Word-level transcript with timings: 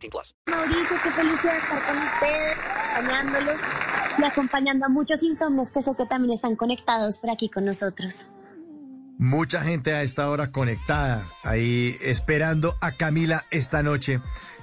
18 0.00 0.10
plus. 0.10 0.34
Mauricio, 0.46 0.96
qué 1.02 1.10
felicidad 1.10 1.56
estar 1.56 1.82
con 1.86 2.02
ustedes, 2.02 2.56
acompañándolos 2.94 3.60
y 4.18 4.24
acompañando 4.24 4.86
a 4.86 4.88
muchos 4.88 5.22
insomnes 5.22 5.70
que 5.70 5.82
sé 5.82 5.92
que 5.96 6.06
también 6.06 6.32
están 6.32 6.56
conectados 6.56 7.18
por 7.18 7.30
aquí 7.30 7.48
con 7.48 7.64
nosotros. 7.64 8.26
Mucha 9.18 9.62
gente 9.62 9.94
a 9.94 10.02
esta 10.02 10.30
hora 10.30 10.50
conectada, 10.50 11.26
ahí 11.44 11.94
esperando 12.00 12.74
a 12.80 12.92
Camila 12.92 13.44
esta 13.50 13.82
noche, 13.82 14.20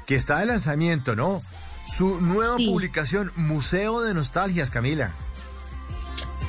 que 0.08 0.16
está 0.16 0.40
de 0.40 0.48
lanzamiento, 0.48 1.16
¿no? 1.16 1.44
Su 1.86 2.20
nueva 2.20 2.58
Sí. 2.58 2.68
publicación, 2.68 3.32
Museo 3.36 4.02
de 4.02 4.14
Nostalgias, 4.16 4.72
Camila. 4.72 5.14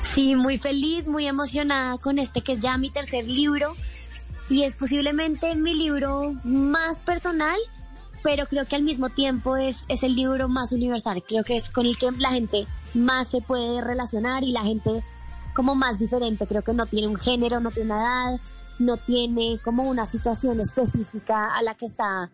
Sí, 0.01 0.35
muy 0.35 0.57
feliz, 0.57 1.07
muy 1.07 1.27
emocionada 1.27 1.97
con 1.99 2.17
este 2.17 2.41
que 2.41 2.53
es 2.53 2.59
ya 2.61 2.77
mi 2.77 2.89
tercer 2.89 3.27
libro 3.27 3.75
y 4.49 4.63
es 4.63 4.75
posiblemente 4.75 5.55
mi 5.55 5.75
libro 5.75 6.33
más 6.43 7.01
personal, 7.03 7.57
pero 8.23 8.45
creo 8.47 8.65
que 8.65 8.75
al 8.75 8.83
mismo 8.83 9.09
tiempo 9.09 9.57
es, 9.57 9.85
es 9.87 10.03
el 10.03 10.15
libro 10.15 10.47
más 10.49 10.71
universal. 10.71 11.23
Creo 11.27 11.43
que 11.43 11.55
es 11.55 11.69
con 11.69 11.85
el 11.85 11.97
que 11.97 12.11
la 12.11 12.31
gente 12.31 12.67
más 12.93 13.29
se 13.29 13.41
puede 13.41 13.81
relacionar 13.81 14.43
y 14.43 14.51
la 14.51 14.63
gente 14.63 15.03
como 15.55 15.75
más 15.75 15.99
diferente. 15.99 16.47
Creo 16.47 16.63
que 16.63 16.73
no 16.73 16.85
tiene 16.85 17.07
un 17.07 17.15
género, 17.17 17.59
no 17.59 17.71
tiene 17.71 17.91
una 17.93 18.01
edad, 18.01 18.39
no 18.79 18.97
tiene 18.97 19.59
como 19.63 19.83
una 19.83 20.05
situación 20.05 20.59
específica 20.59 21.55
a 21.55 21.61
la 21.63 21.75
que 21.75 21.85
está 21.85 22.31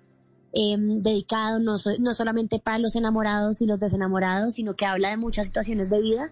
eh, 0.53 0.75
dedicado, 0.77 1.59
no, 1.59 1.77
so- 1.77 1.97
no 1.99 2.13
solamente 2.13 2.59
para 2.59 2.79
los 2.79 2.95
enamorados 2.95 3.61
y 3.61 3.65
los 3.65 3.79
desenamorados, 3.79 4.53
sino 4.53 4.75
que 4.75 4.85
habla 4.85 5.09
de 5.09 5.17
muchas 5.17 5.47
situaciones 5.47 5.89
de 5.89 5.99
vida. 6.01 6.31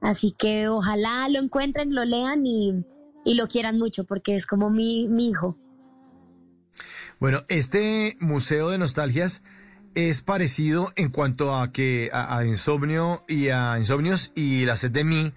Así 0.00 0.30
que 0.32 0.68
ojalá 0.68 1.28
lo 1.28 1.40
encuentren, 1.40 1.94
lo 1.94 2.04
lean 2.04 2.46
y, 2.46 2.84
y 3.24 3.34
lo 3.34 3.48
quieran 3.48 3.76
mucho 3.78 4.04
porque 4.04 4.36
es 4.36 4.46
como 4.46 4.70
mi, 4.70 5.08
mi 5.08 5.28
hijo. 5.28 5.54
Bueno, 7.18 7.44
este 7.48 8.16
Museo 8.20 8.68
de 8.68 8.76
Nostalgias 8.76 9.42
es 9.94 10.20
parecido 10.20 10.92
en 10.96 11.10
cuanto 11.10 11.54
a 11.54 11.72
que 11.72 12.10
a, 12.12 12.36
a 12.36 12.44
Insomnio 12.44 13.24
y 13.26 13.48
a 13.48 13.78
Insomnios 13.78 14.32
y 14.34 14.66
La 14.66 14.76
sed 14.76 14.90
de 14.90 15.04
mí, 15.04 15.32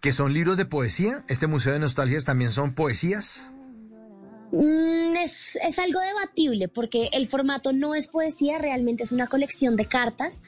que 0.00 0.12
son 0.12 0.32
libros 0.32 0.56
de 0.56 0.64
poesía. 0.64 1.24
Este 1.26 1.48
Museo 1.48 1.72
de 1.72 1.80
Nostalgias 1.80 2.24
también 2.24 2.52
son 2.52 2.72
poesías. 2.72 3.50
Mm, 4.52 5.16
es, 5.16 5.58
es 5.60 5.78
algo 5.80 5.98
debatible 5.98 6.68
porque 6.68 7.08
el 7.12 7.26
formato 7.26 7.72
no 7.72 7.96
es 7.96 8.06
poesía, 8.06 8.58
realmente 8.58 9.02
es 9.02 9.10
una 9.10 9.26
colección 9.26 9.74
de 9.74 9.86
cartas, 9.86 10.44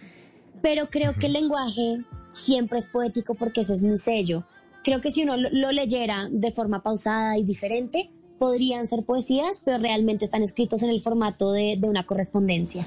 pero 0.63 0.89
creo 0.89 1.15
que 1.15 1.27
el 1.27 1.33
lenguaje 1.33 2.05
siempre 2.31 2.79
es 2.79 2.87
poético 2.87 3.35
porque 3.35 3.63
ese 3.63 3.73
es 3.73 3.83
mi 3.83 3.97
sello. 3.97 4.47
Creo 4.85 5.01
que 5.01 5.11
si 5.11 5.25
uno 5.25 5.37
lo, 5.37 5.51
lo 5.51 5.73
leyera 5.73 6.29
de 6.31 6.53
forma 6.53 6.85
pausada 6.85 7.37
y 7.37 7.43
diferente, 7.43 8.13
podrían 8.39 8.87
ser 8.87 9.05
poesías, 9.05 9.63
pero 9.65 9.79
realmente 9.79 10.25
están 10.25 10.43
escritos 10.43 10.83
en 10.83 10.91
el 10.91 11.03
formato 11.03 11.53
de, 11.53 11.77
de 11.79 11.89
una 11.89 12.05
correspondencia. 12.05 12.87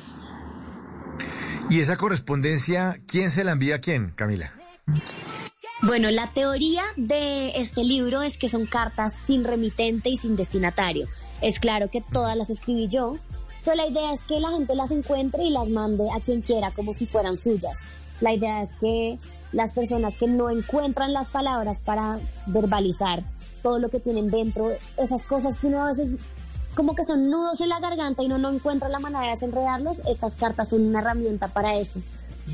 Y 1.69 1.79
esa 1.79 1.97
correspondencia, 1.97 2.99
¿quién 3.07 3.29
se 3.29 3.43
la 3.43 3.51
envía 3.51 3.75
a 3.75 3.79
quién, 3.79 4.11
Camila? 4.15 4.53
Bueno, 5.81 6.11
la 6.11 6.27
teoría 6.33 6.83
de 6.97 7.51
este 7.51 7.83
libro 7.83 8.21
es 8.21 8.37
que 8.37 8.47
son 8.47 8.65
cartas 8.65 9.13
sin 9.13 9.43
remitente 9.43 10.09
y 10.09 10.17
sin 10.17 10.35
destinatario. 10.35 11.07
Es 11.41 11.59
claro 11.59 11.89
que 11.89 12.01
todas 12.01 12.35
las 12.35 12.49
escribí 12.49 12.87
yo, 12.87 13.17
pero 13.63 13.77
la 13.77 13.87
idea 13.87 14.11
es 14.11 14.21
que 14.23 14.39
la 14.39 14.49
gente 14.49 14.75
las 14.75 14.91
encuentre 14.91 15.43
y 15.43 15.51
las 15.51 15.69
mande 15.69 16.09
a 16.13 16.19
quien 16.19 16.41
quiera 16.41 16.71
como 16.71 16.93
si 16.93 17.05
fueran 17.05 17.37
suyas. 17.37 17.77
La 18.19 18.33
idea 18.33 18.61
es 18.61 18.75
que 18.75 19.19
las 19.51 19.71
personas 19.71 20.15
que 20.15 20.27
no 20.27 20.49
encuentran 20.49 21.13
las 21.13 21.29
palabras 21.29 21.79
para 21.79 22.19
verbalizar 22.45 23.23
todo 23.61 23.79
lo 23.79 23.89
que 23.89 23.99
tienen 23.99 24.29
dentro, 24.29 24.71
esas 24.97 25.25
cosas 25.25 25.57
que 25.57 25.67
uno 25.67 25.81
a 25.81 25.87
veces 25.87 26.15
como 26.75 26.95
que 26.95 27.03
son 27.03 27.29
nudos 27.29 27.59
en 27.61 27.69
la 27.69 27.79
garganta 27.79 28.23
y 28.23 28.27
uno 28.27 28.37
no 28.37 28.51
encuentra 28.51 28.89
la 28.89 28.99
manera 28.99 29.25
de 29.25 29.31
desenredarlos, 29.31 30.01
estas 30.07 30.35
cartas 30.35 30.69
son 30.69 30.85
una 30.85 30.99
herramienta 30.99 31.49
para 31.49 31.77
eso. 31.77 32.01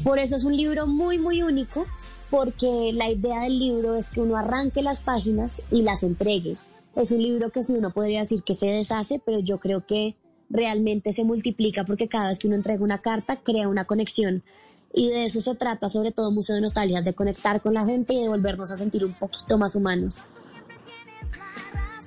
Por 0.04 0.20
eso 0.20 0.36
es 0.36 0.44
un 0.44 0.56
libro 0.56 0.88
muy, 0.88 1.20
muy 1.20 1.44
único, 1.44 1.86
porque 2.30 2.92
la 2.94 3.10
idea 3.10 3.42
del 3.42 3.60
libro 3.60 3.96
es 3.96 4.10
que 4.10 4.22
uno 4.22 4.36
arranque 4.36 4.82
las 4.82 5.02
páginas 5.02 5.62
y 5.72 5.84
las 5.84 6.04
entregue. 6.04 6.58
Es 6.96 7.12
un 7.12 7.22
libro 7.22 7.52
que 7.52 7.62
sí 7.62 7.74
uno 7.74 7.92
podría 7.92 8.22
decir 8.22 8.44
que 8.44 8.56
se 8.56 8.68
deshace, 8.68 9.22
pero 9.24 9.40
yo 9.40 9.60
creo 9.60 9.86
que 9.86 10.16
realmente 10.50 11.12
se 11.12 11.24
multiplica 11.24 11.84
porque 11.84 12.08
cada 12.08 12.30
vez 12.30 12.40
que 12.40 12.48
uno 12.48 12.56
entrega 12.56 12.84
una 12.84 13.02
carta 13.02 13.38
crea 13.38 13.68
una 13.68 13.86
conexión. 13.86 14.44
Y 14.94 15.10
de 15.10 15.26
eso 15.26 15.42
se 15.42 15.56
trata, 15.56 15.90
sobre 15.90 16.12
todo 16.12 16.32
Museo 16.32 16.56
de 16.56 16.62
Nostalgias, 16.62 17.04
de 17.04 17.14
conectar 17.14 17.62
con 17.62 17.74
la 17.74 17.86
gente 17.86 18.14
y 18.14 18.22
de 18.22 18.30
volvernos 18.30 18.72
a 18.72 18.78
sentir 18.78 19.04
un 19.04 19.14
poquito 19.14 19.58
más 19.58 19.76
humanos. 19.76 20.30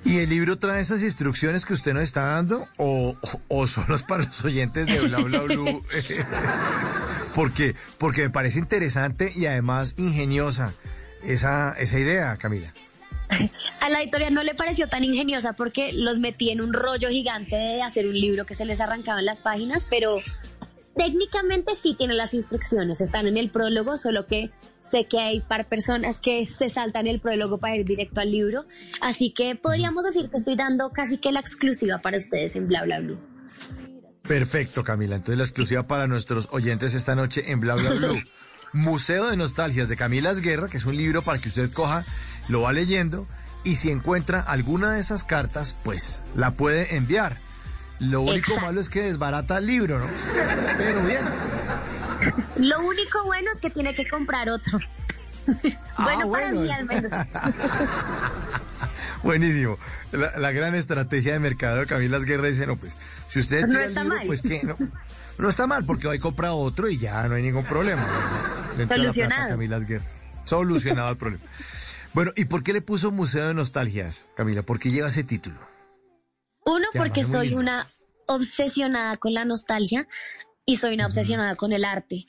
¿Y 0.05 0.19
el 0.19 0.29
libro 0.29 0.57
trae 0.57 0.81
esas 0.81 1.01
instrucciones 1.03 1.65
que 1.65 1.73
usted 1.73 1.93
nos 1.93 2.03
está 2.03 2.23
dando 2.23 2.67
o, 2.77 3.17
o, 3.47 3.67
solo 3.67 3.95
es 3.95 4.03
para 4.03 4.23
los 4.23 4.43
oyentes 4.45 4.87
de 4.87 4.99
Bla 5.01 5.19
Bla 5.19 5.41
Blue? 5.41 5.83
porque, 7.35 7.75
porque 7.97 8.21
me 8.21 8.29
parece 8.29 8.59
interesante 8.59 9.31
y 9.35 9.45
además 9.45 9.95
ingeniosa 9.97 10.73
esa, 11.23 11.73
esa 11.73 11.99
idea, 11.99 12.35
Camila. 12.37 12.73
A 13.81 13.89
la 13.89 14.01
editorial 14.01 14.33
no 14.33 14.43
le 14.43 14.55
pareció 14.55 14.87
tan 14.87 15.03
ingeniosa 15.03 15.53
porque 15.53 15.91
los 15.93 16.19
metí 16.19 16.49
en 16.49 16.61
un 16.61 16.73
rollo 16.73 17.09
gigante 17.09 17.55
de 17.55 17.81
hacer 17.81 18.07
un 18.07 18.19
libro 18.19 18.45
que 18.45 18.53
se 18.53 18.65
les 18.65 18.81
arrancaban 18.81 19.25
las 19.25 19.41
páginas, 19.41 19.85
pero 19.89 20.17
técnicamente 20.95 21.73
sí 21.75 21.95
tienen 21.97 22.17
las 22.17 22.33
instrucciones, 22.33 23.01
están 23.01 23.27
en 23.27 23.37
el 23.37 23.51
prólogo, 23.51 23.95
solo 23.95 24.27
que 24.27 24.51
sé 24.81 25.05
que 25.05 25.19
hay 25.19 25.41
par 25.41 25.67
personas 25.67 26.19
que 26.19 26.45
se 26.45 26.69
saltan 26.69 27.07
el 27.07 27.19
prólogo 27.19 27.57
para 27.57 27.75
ir 27.75 27.85
directo 27.85 28.21
al 28.21 28.31
libro, 28.31 28.65
así 29.01 29.31
que 29.31 29.55
podríamos 29.55 30.03
decir 30.05 30.29
que 30.29 30.37
estoy 30.37 30.55
dando 30.55 30.91
casi 30.91 31.17
que 31.17 31.31
la 31.31 31.39
exclusiva 31.39 31.99
para 31.99 32.17
ustedes 32.17 32.55
en 32.55 32.67
Bla 32.67 32.83
Bla 32.83 32.99
Blue. 32.99 33.19
Perfecto, 34.23 34.83
Camila. 34.83 35.15
Entonces 35.15 35.37
la 35.37 35.43
exclusiva 35.43 35.87
para 35.87 36.05
nuestros 36.05 36.49
oyentes 36.51 36.93
esta 36.93 37.15
noche 37.15 37.51
en 37.51 37.59
Bla 37.59 37.75
Bla 37.75 37.89
Blue. 37.91 38.21
Museo 38.73 39.27
de 39.27 39.37
Nostalgias 39.37 39.89
de 39.89 39.97
Camila 39.97 40.33
Guerra, 40.35 40.69
que 40.69 40.77
es 40.77 40.85
un 40.85 40.95
libro 40.95 41.23
para 41.23 41.39
que 41.39 41.49
usted 41.49 41.71
coja, 41.71 42.05
lo 42.47 42.61
va 42.61 42.73
leyendo 42.73 43.27
y 43.63 43.75
si 43.75 43.89
encuentra 43.89 44.39
alguna 44.39 44.91
de 44.91 44.99
esas 44.99 45.23
cartas, 45.23 45.75
pues 45.83 46.21
la 46.35 46.51
puede 46.51 46.95
enviar. 46.95 47.37
Lo 47.99 48.21
único 48.21 48.37
Exacto. 48.37 48.61
malo 48.61 48.79
es 48.81 48.89
que 48.89 49.03
desbarata 49.03 49.57
el 49.57 49.67
libro, 49.67 49.99
¿no? 49.99 50.05
Pero 50.77 51.03
bien. 51.03 51.25
Lo 52.57 52.79
único 52.81 53.23
bueno 53.25 53.49
es 53.53 53.59
que 53.59 53.69
tiene 53.69 53.93
que 53.95 54.07
comprar 54.07 54.49
otro. 54.49 54.79
Ah, 55.97 56.03
bueno, 56.03 56.31
para 56.31 56.51
bueno, 56.51 56.61
mí 56.61 56.71
al 56.71 56.85
menos. 56.85 57.11
Buenísimo. 59.23 59.77
La, 60.11 60.37
la 60.37 60.51
gran 60.51 60.75
estrategia 60.75 61.33
de 61.33 61.39
mercado 61.39 61.77
de 61.79 61.85
Camila 61.87 62.19
Guerra 62.19 62.47
dice, 62.47 62.67
no, 62.67 62.77
pues, 62.77 62.93
si 63.27 63.39
usted 63.39 63.61
No 63.61 63.67
tiene 63.67 63.83
el 63.83 63.89
está 63.89 64.03
libro, 64.03 64.17
mal. 64.17 64.27
pues 64.27 64.41
que 64.41 64.63
no, 64.63 64.77
no 65.37 65.49
está 65.49 65.67
mal, 65.67 65.85
porque 65.85 66.07
hoy 66.07 66.19
compra 66.19 66.53
otro 66.53 66.87
y 66.89 66.97
ya 66.99 67.27
no 67.27 67.35
hay 67.35 67.41
ningún 67.41 67.65
problema. 67.65 68.05
Le 68.77 68.87
Solucionado. 68.87 69.49
Camila 69.49 69.79
Guerra. 69.79 70.05
Solucionado 70.45 71.11
el 71.11 71.17
problema. 71.17 71.43
Bueno, 72.13 72.31
¿y 72.35 72.45
por 72.45 72.63
qué 72.63 72.73
le 72.73 72.81
puso 72.81 73.11
Museo 73.11 73.47
de 73.47 73.53
Nostalgias, 73.53 74.27
Camila? 74.37 74.61
¿Por 74.61 74.79
qué 74.79 74.91
lleva 74.91 75.09
ese 75.09 75.23
título? 75.23 75.57
Uno, 76.69 76.87
porque 76.95 77.23
soy 77.23 77.47
lindo. 77.47 77.61
una 77.61 77.87
obsesionada 78.27 79.17
con 79.17 79.33
la 79.33 79.45
nostalgia 79.45 80.07
y 80.65 80.75
soy 80.77 80.93
una 80.93 81.07
obsesionada 81.07 81.55
con 81.55 81.73
el 81.73 81.83
arte. 81.83 82.25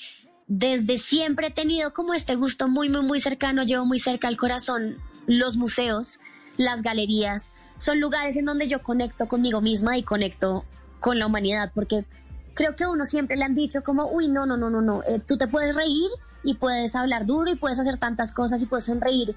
Desde 0.46 0.98
siempre 0.98 1.48
he 1.48 1.50
tenido 1.50 1.92
como 1.92 2.14
este 2.14 2.34
gusto 2.34 2.66
muy, 2.68 2.88
muy, 2.88 3.02
muy 3.02 3.20
cercano, 3.20 3.62
llevo 3.62 3.84
muy 3.86 3.98
cerca 3.98 4.28
al 4.28 4.36
corazón 4.36 4.96
los 5.26 5.56
museos, 5.56 6.18
las 6.56 6.82
galerías, 6.82 7.52
son 7.76 8.00
lugares 8.00 8.36
en 8.36 8.46
donde 8.46 8.66
yo 8.66 8.82
conecto 8.82 9.28
conmigo 9.28 9.60
misma 9.60 9.96
y 9.96 10.02
conecto 10.02 10.64
con 10.98 11.18
la 11.18 11.26
humanidad, 11.26 11.70
porque 11.74 12.04
creo 12.54 12.74
que 12.74 12.84
a 12.84 12.90
uno 12.90 13.04
siempre 13.04 13.36
le 13.36 13.44
han 13.44 13.54
dicho 13.54 13.82
como, 13.82 14.06
uy, 14.10 14.28
no, 14.28 14.44
no, 14.46 14.56
no, 14.56 14.70
no, 14.70 14.80
no, 14.80 15.02
eh, 15.04 15.20
tú 15.20 15.36
te 15.36 15.46
puedes 15.46 15.74
reír 15.76 16.10
y 16.42 16.54
puedes 16.54 16.96
hablar 16.96 17.26
duro 17.26 17.50
y 17.50 17.56
puedes 17.56 17.78
hacer 17.78 17.98
tantas 17.98 18.32
cosas 18.32 18.60
y 18.62 18.66
puedes 18.66 18.86
sonreír 18.86 19.36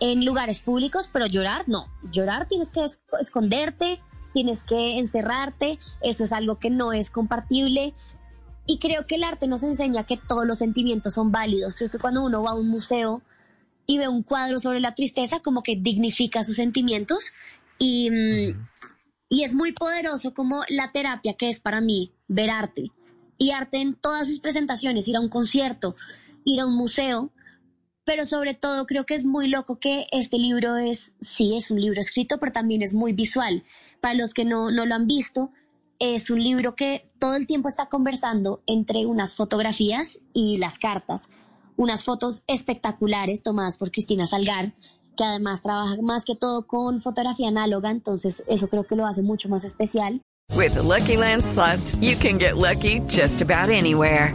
en 0.00 0.24
lugares 0.24 0.60
públicos, 0.60 1.08
pero 1.12 1.26
llorar 1.26 1.64
no. 1.68 1.86
Llorar 2.10 2.46
tienes 2.46 2.72
que 2.72 2.84
es- 2.84 3.02
esconderte, 3.20 4.00
tienes 4.34 4.62
que 4.64 4.98
encerrarte, 4.98 5.78
eso 6.02 6.24
es 6.24 6.32
algo 6.32 6.58
que 6.58 6.68
no 6.68 6.92
es 6.92 7.10
compartible. 7.10 7.94
Y 8.66 8.78
creo 8.78 9.06
que 9.06 9.14
el 9.14 9.24
arte 9.24 9.46
nos 9.46 9.62
enseña 9.62 10.04
que 10.04 10.18
todos 10.18 10.44
los 10.44 10.58
sentimientos 10.58 11.14
son 11.14 11.32
válidos. 11.32 11.74
Creo 11.74 11.90
que 11.90 11.98
cuando 11.98 12.24
uno 12.24 12.42
va 12.42 12.50
a 12.50 12.54
un 12.54 12.68
museo 12.68 13.22
y 13.86 13.98
ve 13.98 14.08
un 14.08 14.22
cuadro 14.22 14.58
sobre 14.58 14.80
la 14.80 14.94
tristeza, 14.94 15.40
como 15.40 15.62
que 15.62 15.76
dignifica 15.76 16.44
sus 16.44 16.56
sentimientos 16.56 17.32
y, 17.78 18.10
mm, 18.10 18.68
y 19.28 19.42
es 19.42 19.54
muy 19.54 19.72
poderoso 19.72 20.34
como 20.34 20.62
la 20.68 20.92
terapia 20.92 21.34
que 21.34 21.48
es 21.48 21.60
para 21.60 21.80
mí 21.80 22.12
ver 22.28 22.50
arte. 22.50 22.90
y 23.36 23.50
arte 23.50 23.78
en 23.78 23.94
todas 23.96 24.28
sus 24.28 24.38
presentaciones, 24.38 25.08
ir 25.08 25.16
a 25.16 25.20
un 25.20 25.28
concierto, 25.28 25.96
ir 26.44 26.60
a 26.60 26.66
un 26.66 26.76
museo, 26.76 27.32
pero 28.04 28.24
sobre 28.24 28.54
todo 28.54 28.86
creo 28.86 29.04
que 29.06 29.14
es 29.14 29.24
muy 29.24 29.48
loco 29.48 29.78
que 29.78 30.06
este 30.12 30.38
libro 30.38 30.76
es, 30.76 31.16
sí, 31.20 31.56
es 31.56 31.70
un 31.70 31.80
libro 31.80 32.00
escrito, 32.00 32.38
pero 32.38 32.52
también 32.52 32.82
es 32.82 32.94
muy 32.94 33.12
visual. 33.12 33.64
Para 34.04 34.16
los 34.16 34.34
que 34.34 34.44
no, 34.44 34.70
no 34.70 34.84
lo 34.84 34.94
han 34.94 35.06
visto, 35.06 35.50
es 35.98 36.28
un 36.28 36.44
libro 36.44 36.74
que 36.74 37.04
todo 37.18 37.36
el 37.36 37.46
tiempo 37.46 37.68
está 37.68 37.86
conversando 37.86 38.62
entre 38.66 39.06
unas 39.06 39.34
fotografías 39.34 40.20
y 40.34 40.58
las 40.58 40.78
cartas. 40.78 41.30
Unas 41.78 42.04
fotos 42.04 42.42
espectaculares 42.46 43.42
tomadas 43.42 43.78
por 43.78 43.90
Cristina 43.90 44.26
Salgar, 44.26 44.74
que 45.16 45.24
además 45.24 45.62
trabaja 45.62 45.96
más 46.02 46.26
que 46.26 46.36
todo 46.36 46.66
con 46.66 47.00
fotografía 47.00 47.48
análoga, 47.48 47.90
entonces 47.90 48.44
eso 48.46 48.68
creo 48.68 48.84
que 48.84 48.94
lo 48.94 49.06
hace 49.06 49.22
mucho 49.22 49.48
más 49.48 49.64
especial. 49.64 50.20
With 50.54 50.74
the 50.74 50.82
Lucky 50.82 51.16
Land 51.16 51.42
slots, 51.42 51.96
you 52.02 52.14
can 52.14 52.38
get 52.38 52.58
lucky 52.58 53.00
just 53.08 53.40
about 53.40 53.70
anywhere. 53.70 54.34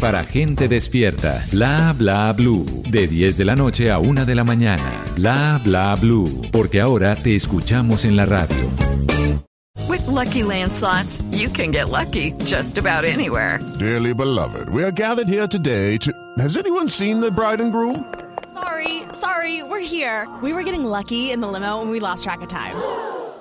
para 0.00 0.24
gente 0.24 0.68
despierta. 0.68 1.44
Bla 1.52 1.94
bla 1.96 2.32
blue. 2.32 2.64
De 2.90 3.06
10 3.06 3.36
de 3.36 3.44
la 3.44 3.54
noche 3.54 3.90
a 3.90 3.98
1 3.98 4.24
de 4.24 4.34
la 4.34 4.42
mañana. 4.42 5.04
Bla 5.16 5.60
bla 5.62 5.94
blue. 5.96 6.48
Porque 6.50 6.80
ahora 6.80 7.14
te 7.14 7.36
escuchamos 7.36 8.06
en 8.06 8.16
la 8.16 8.24
radio. 8.24 8.56
With 9.86 10.06
lucky 10.06 10.42
landslots, 10.42 11.22
you 11.30 11.50
can 11.50 11.72
get 11.72 11.90
lucky 11.90 12.32
just 12.46 12.78
about 12.78 13.04
anywhere. 13.04 13.60
Dearly 13.78 14.14
beloved, 14.14 14.70
we 14.70 14.82
are 14.82 14.92
gathered 14.92 15.28
here 15.28 15.46
today 15.46 15.98
to. 15.98 16.10
Has 16.38 16.56
anyone 16.56 16.88
seen 16.88 17.20
the 17.20 17.30
bride 17.30 17.60
and 17.60 17.70
groom? 17.70 18.06
Sorry, 18.54 19.02
sorry, 19.12 19.62
we're 19.62 19.80
here. 19.84 20.26
We 20.42 20.54
were 20.54 20.62
getting 20.62 20.84
lucky 20.84 21.32
in 21.32 21.40
the 21.40 21.48
limo 21.48 21.82
and 21.82 21.90
we 21.90 22.00
lost 22.00 22.24
track 22.24 22.40
of 22.40 22.48
time. 22.48 22.74